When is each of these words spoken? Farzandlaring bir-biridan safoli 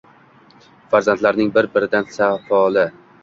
Farzandlaring 0.93 1.53
bir-biridan 1.59 2.09
safoli 2.17 2.87